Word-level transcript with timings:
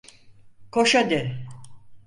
Koş 0.71 0.95
hadi! 0.95 1.47